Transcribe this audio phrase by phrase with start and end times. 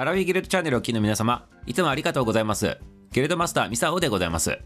[0.00, 2.78] アラビギルドチャンネルをお聞きの皆様、いつもありがとうございます。
[3.10, 4.56] ギルドマスターミサオでございます。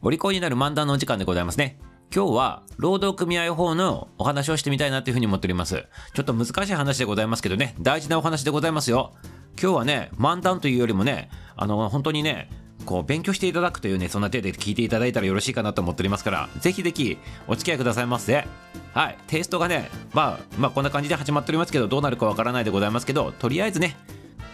[0.00, 1.78] お利口になる漫談のお時間でございますね。
[2.12, 5.86] 今日は労働組合法のお話をしてみたいなというふうに思っております。
[6.14, 9.12] ちょっと難しい話でございますけどね、大事なお話でございますよ。
[9.56, 12.50] 今日はね、漫談というよりもね、あの、本当にね、
[12.84, 18.48] こう勉強していただくというね、そんな手で聞いていただいたらよろしいかなと思っておりますから、ぜひぜひお付き合いくださいませ。
[18.94, 23.96] はい、テイストがね、まあ、まあこんな感じで始まっておりますけど、どうなるかわからないでございますけど、とりあえずね、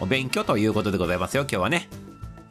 [0.01, 1.89] お勉強ということでございますよ、今日はね。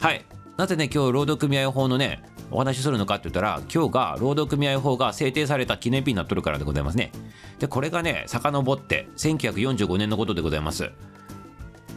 [0.01, 0.25] はい。
[0.57, 7.11] なぜね、今日労働組合法のね、お話しするのかって言ったら、今日が労働組合法が制定された記念日になっとるからでございますね。
[7.59, 10.91] で、これがね、遡って1945年のことでございます。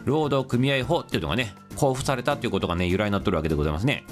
[0.05, 4.05] 労働組合法っていうのがね、交付されたっていうことがね、由来になっとるわけでございますね。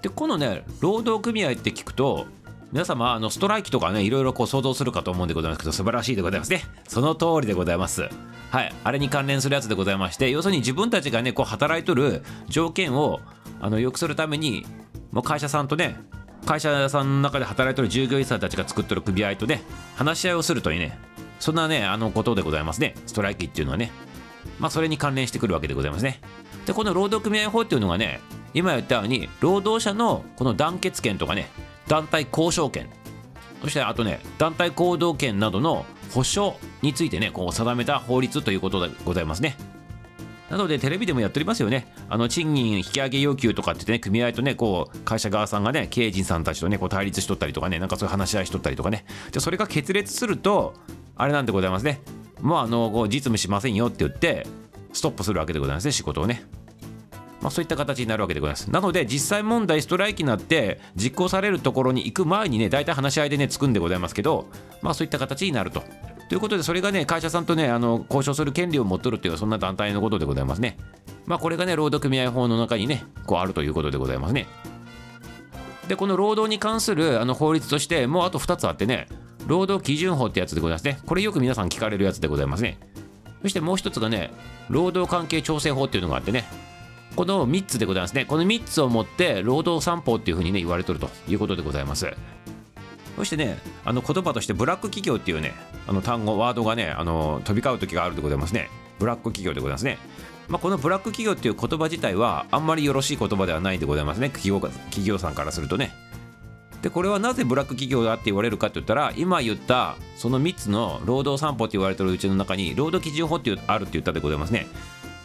[0.00, 2.26] で、このね、労働組合って聞くと、
[2.72, 6.64] 皆様、あの、ストライキとかね、いろいろこう想像するかと思うんでございますけど、素晴らしいでございますね。
[6.88, 8.08] その通りでございます。
[8.50, 8.72] はい。
[8.82, 13.20] あれに関連するやつでございまして、要するに自分たちがね、こう働いとる条件を、
[13.60, 14.64] あの、良くするために、
[15.10, 16.00] もう会社さんとね、
[16.46, 19.62] 会社さんの中で働いてる従業員さんたちが作ってる組合とね、
[19.96, 20.98] 話し合いをするというね、
[21.40, 22.94] そんなね、あのことでございますね。
[23.04, 23.92] ストライキっていうのはね。
[24.58, 26.20] まあ、それに関連してくるわけでございますね。
[26.64, 28.20] で、この労働組合法っていうのがね、
[28.54, 31.50] 今言ったように、労働者のこの団結権とかね、
[31.92, 32.88] 団体交渉権、
[33.60, 39.58] そしてあとね、団体行動権などの保障についてね、こう定めた法律ということでございますね。
[40.48, 41.92] なので、テレビでもやっておりますよね。
[42.08, 49.04] あの、賃金引き上げ要求とかってね、組合とね、こう、会社側さんがね、経営陣さんたちとね、こう対立しとったりとかね、なんかそういう話し合いしとったりとかね。
[49.30, 50.72] じゃそれが決裂すると、
[51.14, 52.00] あれなんでございますね。
[52.40, 54.46] もう、あの、こう実務しませんよって言って、
[54.94, 56.42] ストップするわけでございますね、仕事をね。
[57.42, 58.70] まあ、そういった形になるわけでございます。
[58.70, 64.46] なので、実際問題、ストライキになって実行されるところに行く前にね、大体話し合いでね、つくんでございますけど、
[64.80, 65.82] まあ、そういった形になると。
[66.28, 70.78] ということで、それがね、会社さんとね、あの交渉する権利を持っとるっていう、そんな団体のことでございますね。
[71.26, 74.46] まあ、これがね、労働組合法の中にね、こうあるということでございますね。
[75.88, 79.08] で、この労働に関するあの法律として、もうあと2つあってね、
[79.46, 80.98] 労働基準法ってやつでございますね。
[81.04, 82.78] これよく皆さん聞かれるやつでございますね。
[83.42, 84.30] そしてもう一つがね、
[84.68, 86.44] 労働関係調整法っていうのがあってね、
[87.14, 88.24] この3つでございますね。
[88.24, 92.10] この3つをもって労働三法っていうふうにね言われとるということでございます。
[93.16, 95.52] そしてね、あの言葉としてブラック企業っていうね、
[95.86, 98.70] あの単語、ワードがね、あの飛び交う時があるでございますね。
[98.98, 99.98] ブラック企業でございますね。
[100.48, 104.30] まあ、このブラック企業っていう言葉自体はあんまりよろしい言葉ではないでございますね。
[104.30, 105.92] 企業企業さんからするとね。
[106.80, 114.66] で、これはなぜブラック企業だって言われるかって言ったら、今言ったその3つの労働三法って言われてるうちの中に、労働基準法ってあるって言ったでございますね。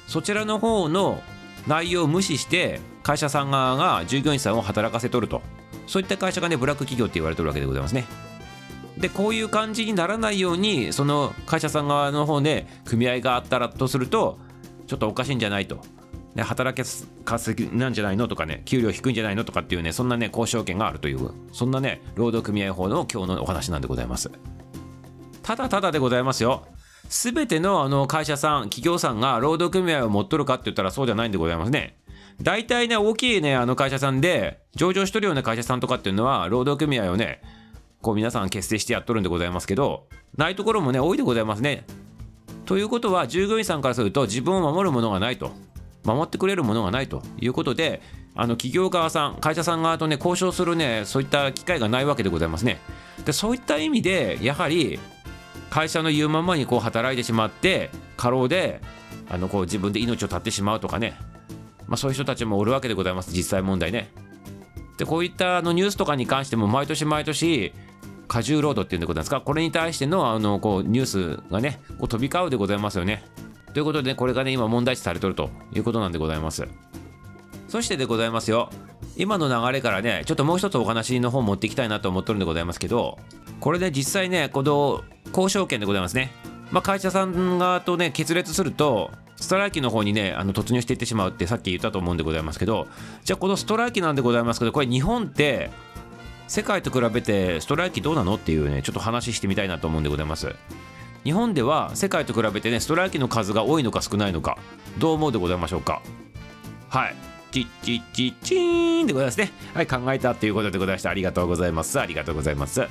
[0.07, 1.21] そちらの方の
[1.67, 5.41] 内容を無視して会社さん側が従業員さんを働かせとると。
[5.88, 8.05] そういった会社がねブラック企業って言われてるわけでございますね。
[8.97, 14.39] でこういう感じにならないようにその会社さん側の方で組合があったらとすると
[14.88, 15.81] ちょっとおかしいんじゃないと、
[16.33, 16.75] ね、働
[17.23, 24.31] かせなんじゃないのとかね給料低いんじゃないのとかっていうねそんなね交渉権があるというそんなね労働組合法の今日のお話なんでございます。
[25.44, 26.67] ただただでございますよ。
[27.09, 31.97] すべてのあの会社さん、企業さんが労働組合を持っとるかって言ったらそうじゃないんでございますね。
[32.41, 37.41] 大体ね、大きいね、あの会社さんで、上場しとるような会社さんとかっていうのは、労働組合をね、
[38.01, 41.85] こう皆さん結成してやっとるんでございますけど、ないところもね、多いでございますね。
[42.66, 45.51] ということは、従業員さんからすると、自分を守るものがないと。
[46.03, 48.01] 守ってくれるものがないということで、
[48.34, 52.79] あの企業側さん、会社さん側とね、交渉するね、そういった機会がないわけでございますね。
[53.25, 55.00] で、そういった意味で、やはり、
[55.69, 58.81] 会社の言うままにこう働いてしまって過労で
[59.29, 61.16] あのこう自分で命を絶ってしまうとかね、
[61.88, 64.11] まあ、そういう人たちもおるわけでございます実際問題ね。
[64.97, 67.72] でこういったあのニュースとかに関しても毎年毎年
[68.28, 73.23] 過重労働っていうんでございますかこれに対してのあのこうニュースがねこう飛び交うでございますよね。
[73.73, 76.67] ということでこれがね今問題視されとるということなんでございます。
[77.67, 78.69] そしてでございますよ
[79.17, 83.17] 今の流れからねちょっともう一つお話の方持っていきたいなと思ってるんでございますけど
[83.59, 86.31] これで実際ねこの交渉権でございますね。
[86.69, 92.87] まあ、会社さん側とね、決裂すると、ストライキの方にね、あの突入していってしまうってさっき言ったと思うんでございますけど、
[93.23, 95.69] じゃあこのストライキなんでございますけど、これ日本って、
[96.49, 100.53] 世界と比べてストライキどうなのっていうね、ちょっと話してみたいなと思うんでございます。
[101.23, 104.58] 日本では世界と比べてね、ストライキの数が多いのか少ないのか、
[104.97, 106.02] どう思うでございましょうか？
[106.90, 107.16] はい。
[107.52, 109.52] チッチッチッチーンでございますね。
[109.73, 111.09] はい、考えたということでございました。
[111.09, 111.99] ありがとうございます。
[111.99, 112.88] ありがとうございます。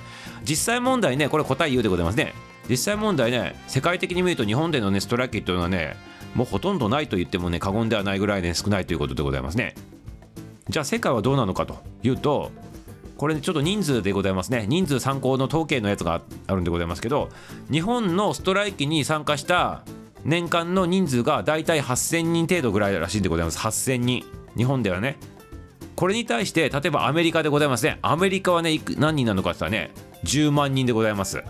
[0.49, 2.35] 実際問題ね、これ答え言うでございますね。
[2.69, 5.97] 実際問題ね、世界的に見ると日本でのね、ストライキというのはね、
[6.35, 9.75] もうほとんどないと言ってもね、過言ではないぐらいね、少ないということでございますね。
[10.69, 12.51] じゃあ世界はどうなのかというと、
[13.17, 14.67] これちょっと人数でございますね。
[14.69, 17.31] 人数参考の統計のやつがあるんでございますけど、
[17.71, 19.83] 日本のストライキに参加した
[20.27, 24.25] 年間の人数が大体8000人程度ぐらいらしいんでございます8000人
[24.57, 25.17] 日本ではね。
[25.95, 27.99] これに対して例えばアメリカでございますね。
[28.03, 29.91] アメリカはね何人なのかって言ったらね
[30.25, 31.43] 10万人でございます。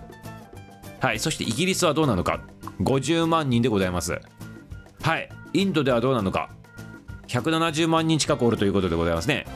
[1.01, 2.41] はいそしてイギリスはどうなのか。
[2.81, 4.21] 50万人でございます。
[5.03, 6.51] はいインドではどうなのか。
[7.29, 9.47] 170万人近くおるということでございますね。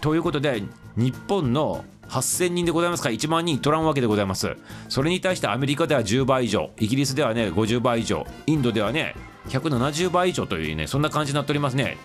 [0.00, 0.62] ということで
[0.96, 4.56] 日本の8000人でございますから1万人取らんわけでございます。
[4.88, 6.70] それに対してアメリカでは10倍以上。
[6.78, 8.24] イギリスではね50倍以上。
[8.46, 9.16] インドではね
[9.48, 11.96] 170倍以上というねそんな感じになっておりますね。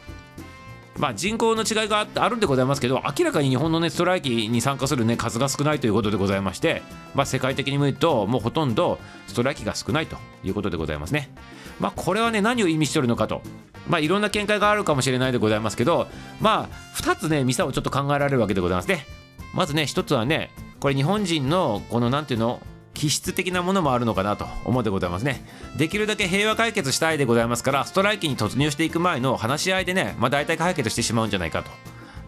[1.02, 6.84] まあ、人口の違いがあるんでございますけど明らかに日本の、ね、ストライキに参加する、ね、数が少ないということでございまして、
[7.16, 11.32] まあ、世界的に見るともうほとんどストライキが少ないということでございますね。
[11.80, 13.42] まあ、これはね何を意味しておるのかと、
[13.88, 16.08] まあ、いろんな見解があるかもしれないでございますけど、
[16.40, 19.08] まあ、2つねミサをちょっと考えられるわけでございますね。
[19.56, 22.62] まずね1つはねこれ日本人のこの何ていうの
[23.02, 25.44] 気質的なものもあるのかなと思うでございますね。
[25.76, 31.72] できるだけ平和解決したいでございますから、ストライキに突入していく前の話し合いでね、まあ、大体解決してしまうんじゃないかと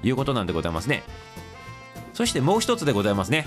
[0.01, 1.03] いうことなんでございますね。
[2.15, 3.45] そしてもう一つでございますね。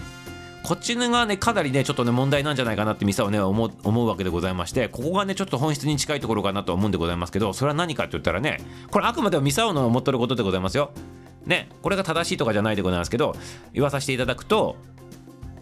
[0.63, 8.61] こっちがね、かなりね、ちょっとね、問題なんじゃないかなってミサをね、思うわけでございまして、ここがね、ちょっと本質に近いところかなと思うんでございますけど、それは何かって言ったらね、
[8.93, 10.93] これあくまでもミサオの思ってることでございますよ。
[11.45, 13.35] ね、これが正しいとかじゃないでございますけど、
[13.73, 14.77] 言わさせていただくと、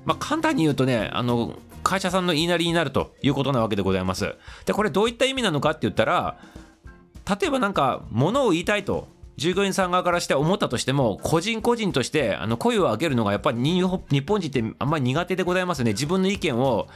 [0.04, 4.34] まあ、簡単に言うとね、あの、会社さんの言いなりになるということなわけでございます。
[4.64, 6.38] で、これどういった意味なのかって言ったら、
[7.40, 14.00] 例えばなんか、物を言いたいと、従業員さん側からして思ったとしても、個人個人としてあの声を上げるのがやっぱり日本
[14.40, 15.92] 人ってあんまり苦手でございますね。
[15.92, 16.86] 自分の意見を、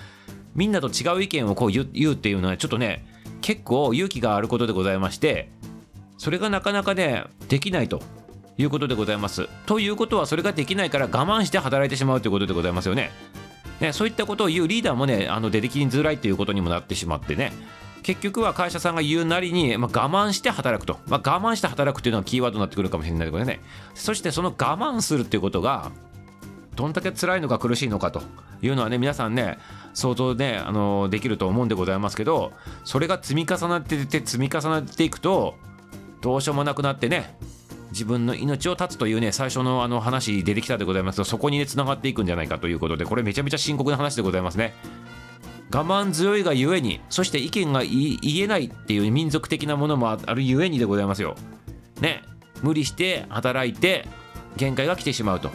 [0.55, 3.07] みんなと違う意見をこう言うっていうのはちょっとね、
[3.41, 5.51] 結構勇気があることでございまして、
[6.17, 8.03] それがなかなかね、できないと
[8.59, 9.49] いうことでございます。
[9.67, 13.11] ということはそれができないから我慢して働いてしまうということでございますよね。
[13.81, 17.53] ねそういったことを言うリーダーもねあの出てきづらいということにもなってしまってね
[18.03, 23.61] 結局は会社さんが言うなりに、まあ、我慢して働くと、まあ、我慢して働くというのがキーワードになってくるかもしれないけどね
[23.95, 25.93] そしてその我慢するっていうことが
[26.75, 28.23] どんだけ辛いのか苦しいのかと
[28.63, 29.59] いうのはね皆さんね
[29.95, 32.53] 想像ねあのできると思うんでございますけど
[32.85, 35.57] それが積み重なってて積み重なっていくと
[36.21, 37.37] どうしようもなくなってね
[37.91, 44.75] 自分の命を絶つというね最初のあの話出てきたでございますとそこにねつながっていくんじゃないかということでこれめちゃめちゃ深刻な話でございますね。
[45.71, 51.37] 我慢強いがゆえにそして意見が言えないっていう民族的なものもあるゆえにでございますよ。
[52.01, 52.23] ね
[52.63, 54.07] 無理して働いて
[54.57, 55.51] 限界が来てしまうと。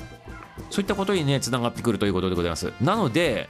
[0.70, 2.74] そういったことにねつながってくるということでございます。
[2.82, 3.50] なので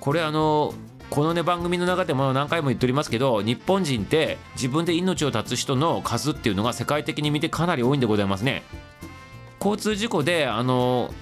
[0.00, 0.74] これあの
[1.10, 8.62] このね番組の中でも何回も言っておりますけど日本人って自分で命を絶つ人の数っていうのが世界的に見てかなり多いんでございますね
[9.58, 11.12] 交通事故であの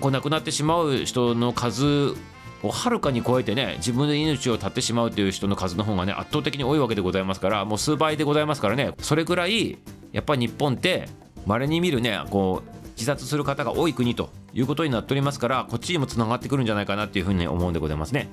[0.00, 2.14] こう亡くなってしまう人の数
[2.62, 9.78] をはるかに超えてね自分で命を絶ってしまうという人の数の方がね圧倒的に多いわけでございますからもう数倍でございますからねそれぐらい
[10.12, 11.08] やっぱり日本って
[11.46, 18.28] 稀に見るねこう自殺する方が多い国ということになっておりますからこっちにもつながってくるんじゃないかなっていうふうに思うんでございますね。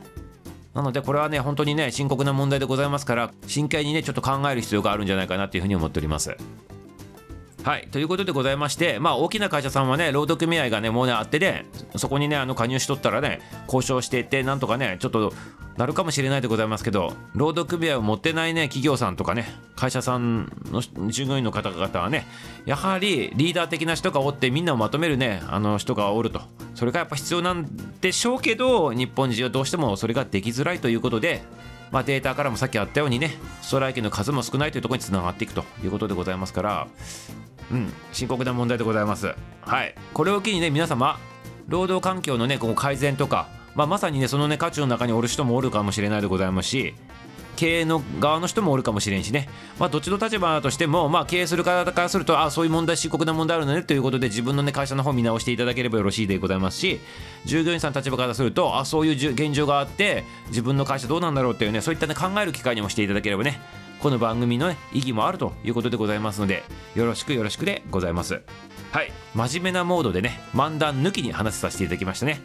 [0.75, 6.35] なのでこれはね本当にね深刻な問題でございますから真剣にねちょっと考える必要があるんじゃないかなというふうに思っております。
[7.65, 7.87] はい。
[7.87, 11.65] ということでございまして、まあ、大きな会社さんはね、労働組合がね、もうね、あってね、
[11.95, 15.33] そこにね、あの、加入しとったらね、交渉していって、なんとかね、ちょっと、
[15.75, 22.27] なるかもしれないでございますけど、労働組合を持ってないね、企業さんとかね、会社さんの従業員の方々はね、
[22.67, 26.41] やはりリーダー的な人がおって、みんなをまとめるね、あの人がおると。
[26.75, 27.65] それがやっぱ必要なん
[27.99, 31.41] でしょうけど、日本人はどうしてもそれができづらいということで、
[31.91, 36.87] まあ、データからもさっきあったようにね、ストライキの数も少ないというところにつながっていくということでございますから、
[37.71, 39.33] うん、深刻な問題でございます。
[39.61, 41.19] はい、これを機にね皆様
[41.67, 46.93] 労働環境のねここ改善とか、まあ、まさにねそのね価値の中におる人もおるかもしれないでございますし
[47.55, 49.47] 経営の側の人もおるかもしれんしね、
[49.79, 56.99] まあ、どっちの立場としても、まあ、経営する方からするとあそういう問題深刻な問題あるのねということで自分の、ね、会社の方見直していただければよろしいでございますし
[57.45, 63.61] 従業員さんの立場からするとあそういう現状があって自分の会社どうなんだろうっていうねそういった、ね、考える機会にもしていただければね
[64.05, 68.43] この番組の、ね、意義もあるということでございますのでよろしくよろしくでございます。
[68.91, 69.11] はい。
[69.33, 72.39] 真面目なモードでね漫談抜きに話させていただきましたね。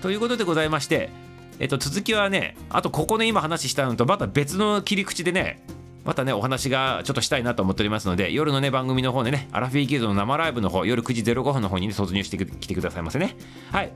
[0.00, 1.10] ということでございまして
[1.58, 5.60] えっと続きはねあとここね今話したのとまた別の切り口でね
[6.04, 13.36] またねお話がちょっとしたいなと思っておりますので夜のね番組の方でねアラフィーキーズの生ライブの方夜9時05分の方にね突入してきてくださいませね。
[13.72, 13.90] はい。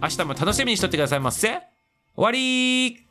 [0.00, 1.48] 明日も楽しみにしとってくださいませ。
[1.48, 1.58] 終
[2.14, 3.05] わり